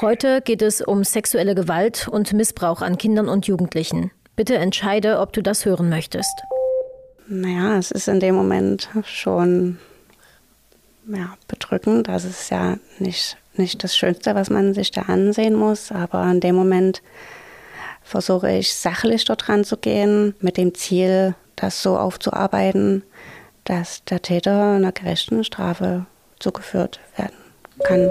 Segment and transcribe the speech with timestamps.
[0.00, 4.10] Heute geht es um sexuelle Gewalt und Missbrauch an Kindern und Jugendlichen.
[4.34, 6.42] Bitte entscheide, ob du das hören möchtest.
[7.28, 9.78] Naja, es ist in dem Moment schon
[11.06, 12.08] ja, bedrückend.
[12.08, 15.92] Das ist ja nicht, nicht das Schönste, was man sich da ansehen muss.
[15.92, 17.00] Aber in dem Moment
[18.02, 23.04] versuche ich sachlich dort ranzugehen, mit dem Ziel, das so aufzuarbeiten,
[23.62, 26.06] dass der Täter einer gerechten Strafe
[26.40, 27.36] zugeführt werden
[27.84, 28.10] kann.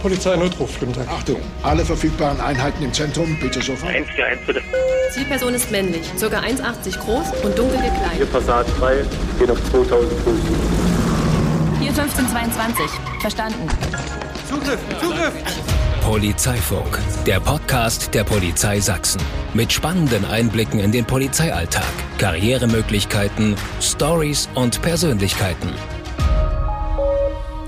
[0.00, 1.08] Polizeinotruf, guten Tag.
[1.08, 3.92] Achtung, alle verfügbaren Einheiten im Zentrum, bitte sofort.
[3.92, 4.62] 141 bitte.
[5.12, 6.26] Zielperson ist männlich, ca.
[6.26, 8.16] 1,80 groß und dunkel gekleidet.
[8.16, 9.04] Hier Passat frei,
[9.38, 10.34] geht auf 2000 Fuß.
[11.80, 12.84] Hier 1522,
[13.20, 13.68] verstanden.
[14.48, 15.32] Zugriff, Zugriff!
[16.02, 19.20] Polizeifunk, der Podcast der Polizei Sachsen.
[19.54, 21.84] Mit spannenden Einblicken in den Polizeialltag,
[22.18, 25.68] Karrieremöglichkeiten, Stories und Persönlichkeiten.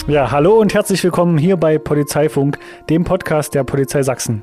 [0.09, 2.59] Ja, hallo und herzlich willkommen hier bei Polizeifunk,
[2.91, 4.43] dem Podcast der Polizei Sachsen.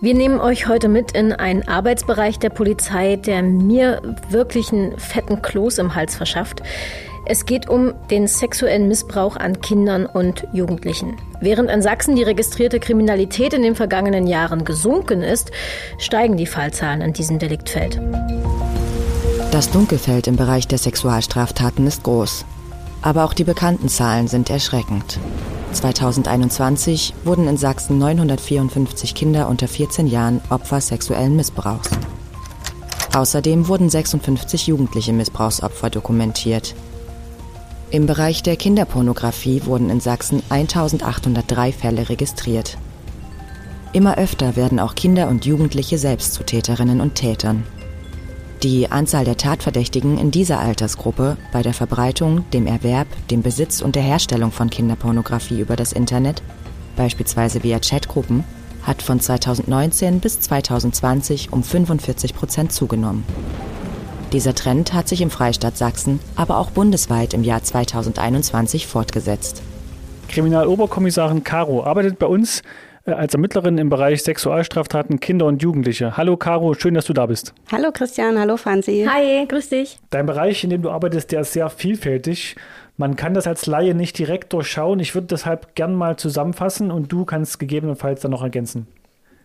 [0.00, 5.42] Wir nehmen euch heute mit in einen Arbeitsbereich der Polizei, der mir wirklich einen fetten
[5.42, 6.60] Kloß im Hals verschafft.
[7.24, 11.16] Es geht um den sexuellen Missbrauch an Kindern und Jugendlichen.
[11.40, 15.52] Während in Sachsen die registrierte Kriminalität in den vergangenen Jahren gesunken ist,
[15.98, 18.00] steigen die Fallzahlen an diesem Deliktfeld.
[19.52, 22.44] Das Dunkelfeld im Bereich der Sexualstraftaten ist groß.
[23.06, 25.20] Aber auch die bekannten Zahlen sind erschreckend.
[25.70, 31.88] 2021 wurden in Sachsen 954 Kinder unter 14 Jahren Opfer sexuellen Missbrauchs.
[33.14, 36.74] Außerdem wurden 56 jugendliche Missbrauchsopfer dokumentiert.
[37.90, 42.76] Im Bereich der Kinderpornografie wurden in Sachsen 1803 Fälle registriert.
[43.92, 47.62] Immer öfter werden auch Kinder und Jugendliche selbst zu Täterinnen und Tätern.
[48.66, 53.94] Die Anzahl der Tatverdächtigen in dieser Altersgruppe bei der Verbreitung, dem Erwerb, dem Besitz und
[53.94, 56.42] der Herstellung von Kinderpornografie über das Internet,
[56.96, 58.42] beispielsweise via Chatgruppen,
[58.82, 63.22] hat von 2019 bis 2020 um 45 Prozent zugenommen.
[64.32, 69.62] Dieser Trend hat sich im Freistaat Sachsen, aber auch bundesweit im Jahr 2021 fortgesetzt.
[70.26, 72.64] Kriminaloberkommissarin Caro arbeitet bei uns
[73.14, 76.16] als Ermittlerin im Bereich Sexualstraftaten Kinder und Jugendliche.
[76.16, 77.54] Hallo Caro, schön, dass du da bist.
[77.70, 79.06] Hallo Christian, hallo Franzi.
[79.08, 79.98] Hi, grüß dich.
[80.10, 82.56] Dein Bereich, in dem du arbeitest, der ist sehr vielfältig.
[82.96, 84.98] Man kann das als Laie nicht direkt durchschauen.
[84.98, 88.88] Ich würde deshalb gern mal zusammenfassen und du kannst gegebenenfalls dann noch ergänzen.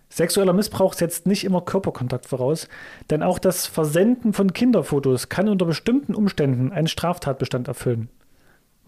[0.10, 2.68] Sexueller Missbrauch setzt nicht immer Körperkontakt voraus,
[3.10, 8.10] denn auch das Versenden von Kinderfotos kann unter bestimmten Umständen einen Straftatbestand erfüllen.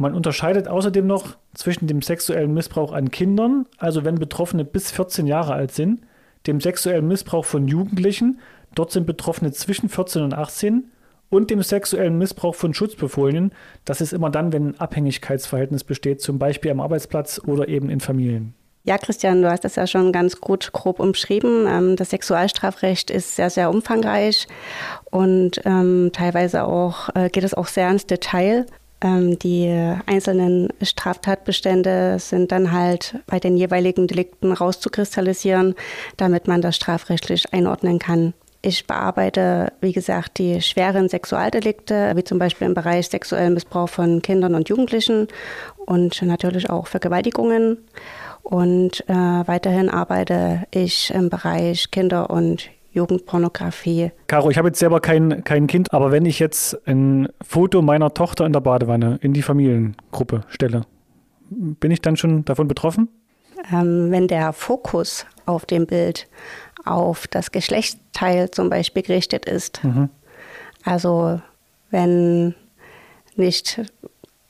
[0.03, 5.27] Man unterscheidet außerdem noch zwischen dem sexuellen Missbrauch an Kindern, also wenn Betroffene bis 14
[5.27, 6.01] Jahre alt sind,
[6.45, 8.41] dem sexuellen Missbrauch von Jugendlichen,
[8.75, 10.91] dort sind Betroffene zwischen 14 und 18,
[11.29, 13.53] und dem sexuellen Missbrauch von Schutzbefohlenen.
[13.85, 18.01] Das ist immer dann, wenn ein Abhängigkeitsverhältnis besteht, zum Beispiel am Arbeitsplatz oder eben in
[18.01, 18.55] Familien.
[18.83, 21.65] Ja, Christian, du hast das ja schon ganz gut grob umschrieben.
[21.65, 24.47] Ähm, das Sexualstrafrecht ist sehr, sehr umfangreich
[25.11, 28.65] und ähm, teilweise auch äh, geht es auch sehr ins Detail.
[29.03, 29.69] Ähm, die
[30.05, 35.75] einzelnen Straftatbestände sind dann halt bei den jeweiligen Delikten rauszukristallisieren,
[36.17, 38.33] damit man das strafrechtlich einordnen kann.
[38.65, 44.21] Ich bearbeite, wie gesagt, die schweren Sexualdelikte, wie zum Beispiel im Bereich sexuellen Missbrauch von
[44.21, 45.27] Kindern und Jugendlichen
[45.85, 47.77] und natürlich auch Vergewaltigungen.
[48.41, 54.11] Und äh, weiterhin arbeite ich im Bereich Kinder- und Jugendpornografie.
[54.27, 58.13] Caro, ich habe jetzt selber kein, kein Kind, aber wenn ich jetzt ein Foto meiner
[58.13, 60.85] Tochter in der Badewanne in die Familiengruppe stelle,
[61.49, 63.09] bin ich dann schon davon betroffen?
[63.71, 66.27] Ähm, wenn der Fokus auf dem Bild
[66.85, 70.09] auf das Geschlechtsteil zum Beispiel gerichtet ist, mhm.
[70.83, 71.41] also
[71.89, 72.55] wenn
[73.35, 73.81] nicht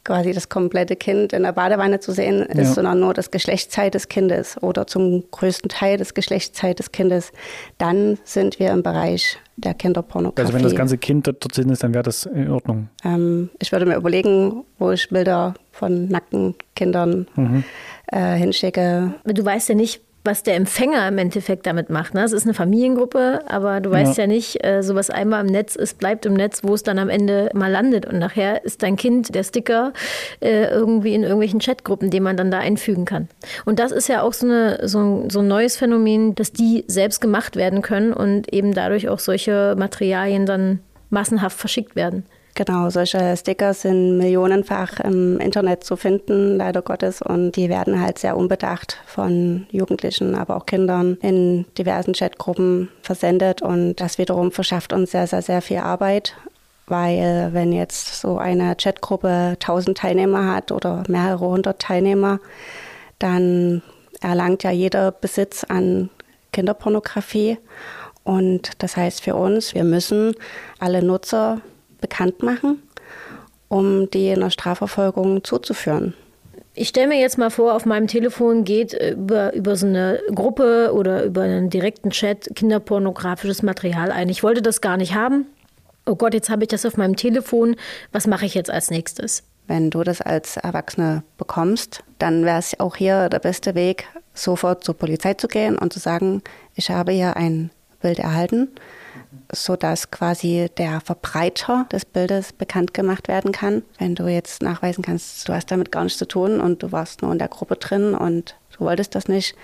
[0.04, 2.74] quasi das komplette Kind in der Badewanne zu sehen ist, ja.
[2.74, 7.32] sondern nur das Geschlechtsteil des Kindes oder zum größten Teil das Geschlechtsteil des Kindes,
[7.78, 10.42] dann sind wir im Bereich der Kinderpornografie.
[10.42, 12.90] Also wenn das ganze Kind dort, dort ist, dann wäre das in Ordnung.
[13.06, 17.64] Ähm, ich würde mir überlegen, wo ich Bilder von nackten Kindern mhm.
[18.08, 19.14] äh, hinschicke.
[19.24, 22.14] Du weißt ja nicht, was der Empfänger im Endeffekt damit macht.
[22.14, 22.24] Ne?
[22.24, 25.76] Es ist eine Familiengruppe, aber du weißt ja, ja nicht, äh, sowas einmal im Netz
[25.76, 28.06] ist, bleibt im Netz, wo es dann am Ende mal landet.
[28.06, 29.92] Und nachher ist dein Kind der Sticker
[30.40, 33.28] äh, irgendwie in irgendwelchen Chatgruppen, den man dann da einfügen kann.
[33.66, 36.86] Und das ist ja auch so, eine, so, ein, so ein neues Phänomen, dass die
[36.88, 42.26] selbst gemacht werden können und eben dadurch auch solche Materialien dann massenhaft verschickt werden.
[42.56, 47.24] Genau, solche Sticker sind millionenfach im Internet zu finden, leider Gottes.
[47.24, 53.64] Und die werden halt sehr unbedacht von Jugendlichen, aber auch Kindern in diversen Chatgruppen versendet.
[53.64, 56.36] Und das wiederum verschafft uns sehr, sehr, sehr viel Arbeit.
[56.86, 62.40] Weil wenn jetzt so eine Chatgruppe tausend Teilnehmer hat oder mehrere hundert Teilnehmer,
[63.18, 63.82] dann
[64.22, 66.12] erlangt ja jeder Besitz an
[66.52, 67.58] Kinderpornografie.
[68.24, 70.36] Und das heißt für uns, wir müssen
[70.78, 71.62] alle Nutzer
[72.04, 72.84] bekannt machen,
[73.70, 76.14] um die in der Strafverfolgung zuzuführen.
[76.76, 80.92] Ich stelle mir jetzt mal vor, auf meinem Telefon geht über, über so eine Gruppe
[80.94, 84.28] oder über einen direkten Chat kinderpornografisches Material ein.
[84.30, 85.46] Ich wollte das gar nicht haben.
[86.06, 87.76] Oh Gott, jetzt habe ich das auf meinem Telefon.
[88.12, 89.44] Was mache ich jetzt als nächstes?
[89.68, 94.84] Wenn du das als Erwachsene bekommst, dann wäre es auch hier der beste Weg, sofort
[94.84, 96.42] zur Polizei zu gehen und zu sagen,
[96.76, 97.70] ich habe hier ein
[98.02, 98.70] Bild erhalten,
[99.52, 103.84] sodass quasi der Verbreiter des Bildes bekannt gemacht werden kann.
[104.00, 107.22] Wenn du jetzt nachweisen kannst, du hast damit gar nichts zu tun und du warst
[107.22, 109.56] nur in der Gruppe drin und du wolltest das nicht,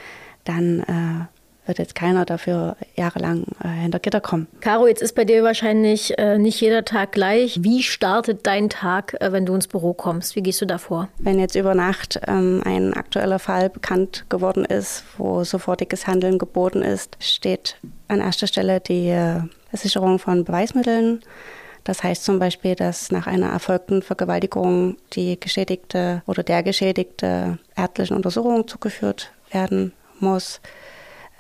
[0.43, 4.47] dann äh, wird jetzt keiner dafür jahrelang äh, hinter Gitter kommen.
[4.59, 7.59] Caro, jetzt ist bei dir wahrscheinlich äh, nicht jeder Tag gleich.
[7.61, 10.35] Wie startet dein Tag, äh, wenn du ins Büro kommst?
[10.35, 11.09] Wie gehst du da vor?
[11.19, 16.81] Wenn jetzt über Nacht ähm, ein aktueller Fall bekannt geworden ist, wo sofortiges Handeln geboten
[16.81, 17.77] ist, steht
[18.09, 19.39] an erster Stelle die äh,
[19.71, 21.21] Sicherung von Beweismitteln.
[21.83, 28.15] Das heißt zum Beispiel, dass nach einer erfolgten Vergewaltigung die Geschädigte oder der Geschädigte ärztlichen
[28.15, 30.59] Untersuchungen zugeführt werden muss.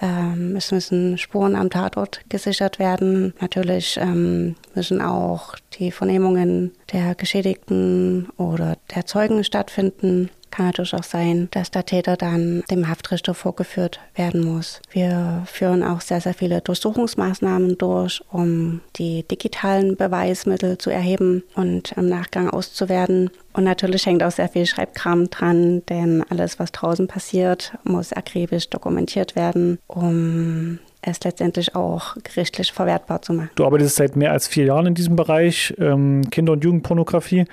[0.01, 3.33] Ähm, es müssen Spuren am Tatort gesichert werden.
[3.41, 10.29] Natürlich ähm, müssen auch die Vernehmungen der Geschädigten oder der Zeugen stattfinden.
[10.51, 14.81] Kann natürlich auch sein, dass der Täter dann dem Haftrichter vorgeführt werden muss.
[14.91, 21.93] Wir führen auch sehr, sehr viele Durchsuchungsmaßnahmen durch, um die digitalen Beweismittel zu erheben und
[21.93, 23.29] im Nachgang auszuwerten.
[23.53, 28.69] Und natürlich hängt auch sehr viel Schreibkram dran, denn alles, was draußen passiert, muss akribisch
[28.69, 33.49] dokumentiert werden, um es letztendlich auch gerichtlich verwertbar zu machen.
[33.55, 37.45] Du arbeitest seit mehr als vier Jahren in diesem Bereich ähm, Kinder- und Jugendpornografie.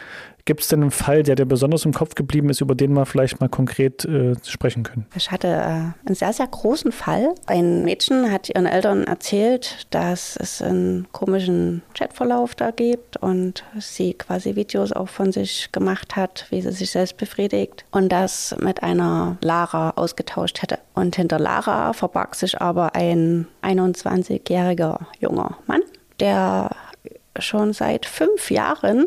[0.47, 3.05] Gibt es denn einen Fall, der dir besonders im Kopf geblieben ist, über den wir
[3.05, 5.05] vielleicht mal konkret äh, sprechen können?
[5.17, 7.35] Ich hatte äh, einen sehr, sehr großen Fall.
[7.47, 14.15] Ein Mädchen hat ihren Eltern erzählt, dass es einen komischen Chatverlauf da gibt und sie
[14.15, 18.85] quasi Videos auch von sich gemacht hat, wie sie sich selbst befriedigt und das mit
[18.85, 20.79] einer Lara ausgetauscht hätte.
[20.95, 25.83] Und hinter Lara verbarg sich aber ein 21-jähriger junger Mann,
[26.21, 26.71] der
[27.41, 29.07] schon seit fünf Jahren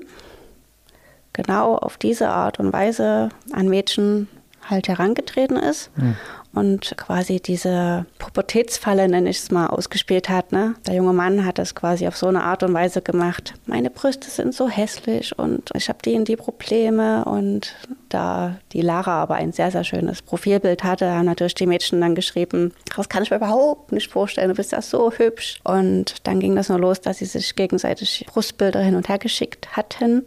[1.33, 4.27] genau auf diese Art und Weise an Mädchen
[4.69, 5.89] halt herangetreten ist.
[5.97, 6.15] Mhm
[6.53, 10.51] und quasi diese Pubertätsfalle, nenne ich es mal, ausgespielt hat.
[10.51, 10.75] Ne?
[10.87, 13.53] Der junge Mann hat das quasi auf so eine Art und Weise gemacht.
[13.65, 17.25] Meine Brüste sind so hässlich und ich habe die und die Probleme.
[17.25, 17.75] Und
[18.09, 22.15] da die Lara aber ein sehr, sehr schönes Profilbild hatte, haben natürlich die Mädchen dann
[22.15, 25.59] geschrieben, das kann ich mir überhaupt nicht vorstellen, du bist ja so hübsch.
[25.63, 29.77] Und dann ging das nur los, dass sie sich gegenseitig Brustbilder hin und her geschickt
[29.77, 30.25] hatten.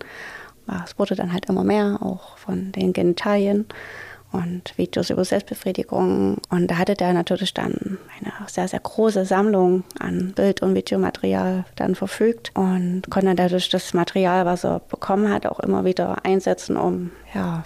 [0.84, 3.66] Es wurde dann halt immer mehr, auch von den Genitalien
[4.32, 6.38] und Videos über Selbstbefriedigung.
[6.48, 11.64] Und da hatte der natürlich dann eine sehr, sehr große Sammlung an Bild- und Videomaterial
[11.76, 16.76] dann verfügt und konnte dadurch das Material, was er bekommen hat, auch immer wieder einsetzen,
[16.76, 17.64] um ja,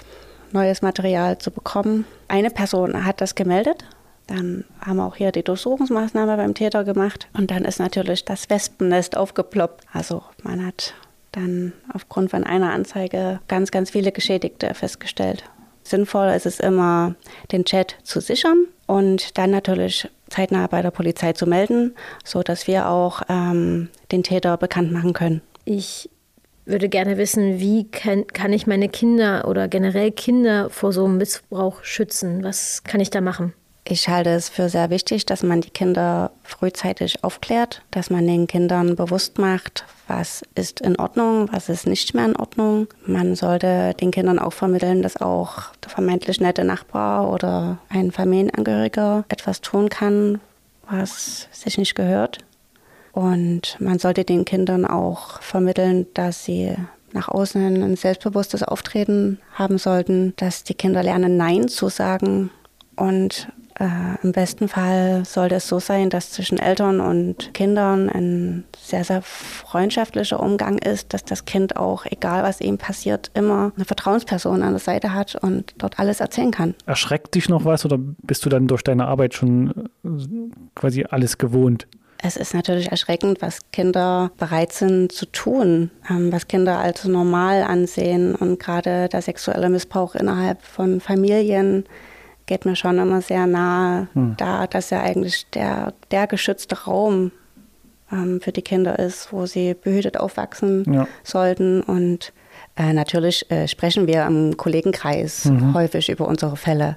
[0.52, 2.04] neues Material zu bekommen.
[2.28, 3.84] Eine Person hat das gemeldet.
[4.26, 7.28] Dann haben wir auch hier die Durchsuchungsmaßnahme beim Täter gemacht.
[7.32, 9.84] Und dann ist natürlich das Wespennest aufgeploppt.
[9.92, 10.94] Also man hat
[11.36, 15.44] dann aufgrund von einer Anzeige ganz, ganz viele Geschädigte festgestellt.
[15.82, 17.14] Sinnvoll ist es immer,
[17.52, 21.94] den Chat zu sichern und dann natürlich zeitnah bei der Polizei zu melden,
[22.24, 25.42] sodass wir auch ähm, den Täter bekannt machen können.
[25.64, 26.10] Ich
[26.64, 31.18] würde gerne wissen, wie kann, kann ich meine Kinder oder generell Kinder vor so einem
[31.18, 32.42] Missbrauch schützen?
[32.42, 33.52] Was kann ich da machen?
[33.88, 38.48] Ich halte es für sehr wichtig, dass man die Kinder frühzeitig aufklärt, dass man den
[38.48, 42.88] Kindern bewusst macht, was ist in Ordnung, was ist nicht mehr in Ordnung.
[43.06, 49.24] Man sollte den Kindern auch vermitteln, dass auch der vermeintlich nette Nachbar oder ein Familienangehöriger
[49.28, 50.40] etwas tun kann,
[50.90, 52.38] was sich nicht gehört.
[53.12, 56.74] Und man sollte den Kindern auch vermitteln, dass sie
[57.12, 62.50] nach außen ein selbstbewusstes Auftreten haben sollten, dass die Kinder lernen, Nein zu sagen
[62.96, 63.46] und
[63.78, 69.04] äh, Im besten Fall sollte es so sein, dass zwischen Eltern und Kindern ein sehr,
[69.04, 74.62] sehr freundschaftlicher Umgang ist, dass das Kind auch, egal was ihm passiert, immer eine Vertrauensperson
[74.62, 76.74] an der Seite hat und dort alles erzählen kann.
[76.86, 80.08] Erschreckt dich noch was oder bist du dann durch deine Arbeit schon äh,
[80.74, 81.86] quasi alles gewohnt?
[82.22, 87.62] Es ist natürlich erschreckend, was Kinder bereit sind zu tun, ähm, was Kinder als normal
[87.62, 88.34] ansehen.
[88.34, 91.84] Und gerade der sexuelle Missbrauch innerhalb von Familien
[92.46, 94.34] geht mir schon immer sehr nahe, hm.
[94.36, 97.32] da dass ja eigentlich der, der geschützte Raum
[98.10, 101.08] ähm, für die Kinder ist, wo sie behütet aufwachsen ja.
[101.24, 101.82] sollten.
[101.82, 102.32] Und
[102.76, 105.74] äh, natürlich äh, sprechen wir im Kollegenkreis mhm.
[105.74, 106.96] häufig über unsere Fälle.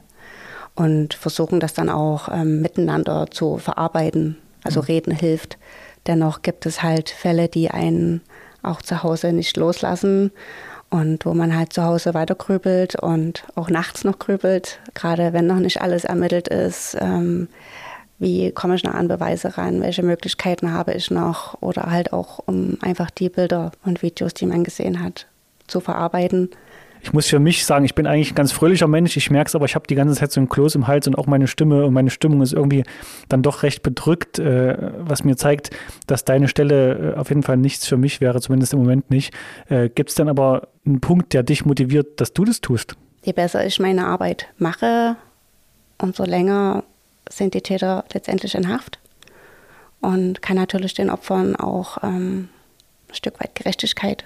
[0.76, 4.38] und versuchen das dann auch ähm, miteinander zu verarbeiten.
[4.64, 4.86] Also mhm.
[4.86, 5.58] Reden hilft.
[6.08, 8.22] Dennoch gibt es halt Fälle, die einen
[8.62, 10.32] auch zu Hause nicht loslassen
[10.90, 15.48] und wo man halt zu Hause weiter grübelt und auch nachts noch grübelt, gerade wenn
[15.48, 16.98] noch nicht alles ermittelt ist.
[17.00, 17.48] Ähm,
[18.18, 22.40] wie komme ich noch an Beweise ran, welche Möglichkeiten habe ich noch oder halt auch,
[22.46, 25.26] um einfach die Bilder und Videos, die man gesehen hat,
[25.68, 26.50] zu verarbeiten.
[27.02, 29.16] Ich muss für mich sagen, ich bin eigentlich ein ganz fröhlicher Mensch.
[29.16, 31.18] Ich merke es aber, ich habe die ganze Zeit so ein Kloß im Hals und
[31.18, 32.84] auch meine Stimme und meine Stimmung ist irgendwie
[33.30, 35.70] dann doch recht bedrückt, äh, was mir zeigt,
[36.08, 39.34] dass deine Stelle äh, auf jeden Fall nichts für mich wäre, zumindest im Moment nicht.
[39.70, 42.96] Äh, Gibt es denn aber einen Punkt, der dich motiviert, dass du das tust?
[43.24, 45.16] Je besser ich meine Arbeit mache,
[45.98, 46.84] umso länger
[47.30, 49.00] sind die Täter letztendlich in Haft
[50.02, 52.50] und kann natürlich den Opfern auch ähm,
[53.10, 54.26] ein Stück weit Gerechtigkeit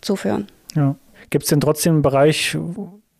[0.00, 0.46] zuführen.
[0.74, 0.94] Ja.
[1.30, 2.56] Gibt es denn trotzdem einen Bereich,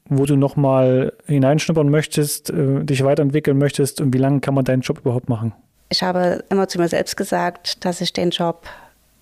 [0.09, 4.83] wo du nochmal hineinschnuppern möchtest, äh, dich weiterentwickeln möchtest und wie lange kann man deinen
[4.83, 5.53] Job überhaupt machen?
[5.91, 8.67] Ich habe immer zu mir selbst gesagt, dass ich den Job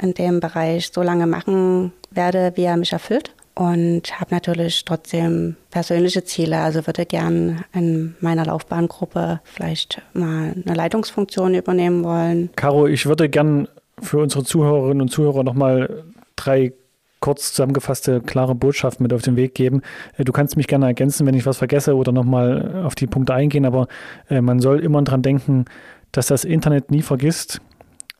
[0.00, 5.56] in dem Bereich so lange machen werde, wie er mich erfüllt und habe natürlich trotzdem
[5.70, 6.58] persönliche Ziele.
[6.58, 12.50] Also würde gern in meiner Laufbahngruppe vielleicht mal eine Leitungsfunktion übernehmen wollen.
[12.56, 13.68] Caro, ich würde gern
[14.00, 16.04] für unsere Zuhörerinnen und Zuhörer nochmal
[16.36, 16.72] drei
[17.20, 19.82] kurz zusammengefasste, klare Botschaften mit auf den Weg geben.
[20.16, 23.34] Äh, du kannst mich gerne ergänzen, wenn ich was vergesse oder nochmal auf die Punkte
[23.34, 23.88] eingehen, aber
[24.28, 25.64] äh, man soll immer dran denken,
[26.12, 27.60] dass das Internet nie vergisst,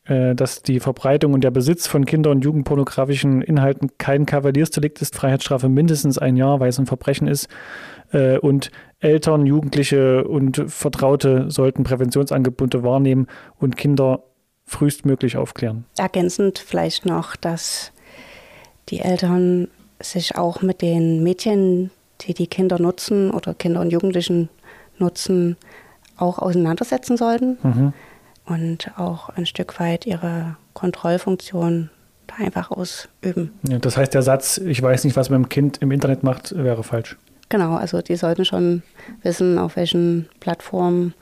[0.05, 5.15] äh, dass die Verbreitung und der Besitz von Kinder- und Jugendpornografischen Inhalten kein Kavaliersdelikt ist,
[5.15, 7.49] Freiheitsstrafe mindestens ein Jahr, weil es ein Verbrechen ist.
[8.41, 13.27] Und Eltern, Jugendliche und Vertraute sollten Präventionsangebote wahrnehmen
[13.59, 14.23] und Kinder
[14.65, 15.85] frühestmöglich aufklären.
[15.99, 17.93] Ergänzend vielleicht noch, dass
[18.89, 19.69] die Eltern
[20.01, 21.91] sich auch mit den Mädchen,
[22.23, 24.49] die die Kinder nutzen oder Kinder und Jugendlichen
[24.99, 25.57] nutzen,
[26.17, 27.93] auch auseinandersetzen sollten mhm.
[28.47, 31.91] und auch ein Stück weit ihre Kontrollfunktion
[32.27, 33.53] da einfach ausüben.
[33.69, 36.83] Ja, das heißt, der Satz, ich weiß nicht, was mein Kind im Internet macht, wäre
[36.83, 37.17] falsch.
[37.49, 38.83] Genau, also die sollten schon
[39.23, 41.15] wissen, auf welchen Plattformen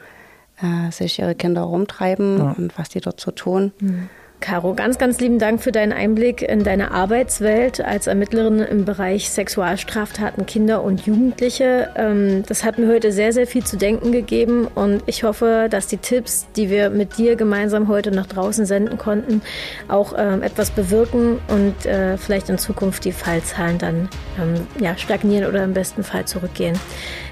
[0.60, 2.54] äh, sich ihre Kinder rumtreiben ja.
[2.56, 3.72] und was die dort so tun.
[3.80, 4.08] Mhm.
[4.44, 9.30] Caro, ganz, ganz lieben Dank für deinen Einblick in deine Arbeitswelt als Ermittlerin im Bereich
[9.30, 11.88] Sexualstraftaten Kinder und Jugendliche.
[11.96, 15.86] Ähm, das hat mir heute sehr, sehr viel zu denken gegeben und ich hoffe, dass
[15.86, 19.40] die Tipps, die wir mit dir gemeinsam heute nach draußen senden konnten,
[19.88, 25.48] auch ähm, etwas bewirken und äh, vielleicht in Zukunft die Fallzahlen dann ähm, ja, stagnieren
[25.48, 26.78] oder im besten Fall zurückgehen.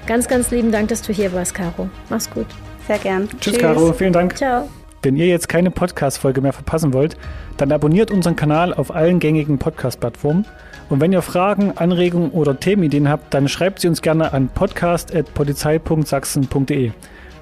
[0.07, 1.91] Ganz, ganz lieben Dank, dass du hier warst, Caro.
[2.09, 2.47] Mach's gut.
[2.87, 3.29] Sehr gern.
[3.29, 3.59] Tschüss, Tschüss.
[3.59, 3.93] Caro.
[3.93, 4.35] Vielen Dank.
[4.35, 4.67] Ciao.
[5.03, 7.17] Wenn ihr jetzt keine Podcast-Folge mehr verpassen wollt,
[7.57, 10.45] dann abonniert unseren Kanal auf allen gängigen Podcast-Plattformen.
[10.89, 16.91] Und wenn ihr Fragen, Anregungen oder Themenideen habt, dann schreibt sie uns gerne an podcast.polizei.sachsen.de.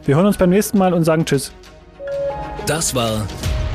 [0.06, 1.52] Wir hören uns beim nächsten Mal und sagen Tschüss.
[2.66, 3.28] Das war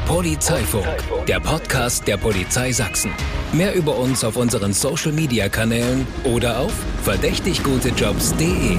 [0.06, 0.86] Polizeifunk,
[1.28, 3.12] der Podcast der Polizei Sachsen.
[3.52, 6.72] Mehr über uns auf unseren Social-Media-Kanälen oder auf
[7.04, 8.78] verdächtiggutejobs.de.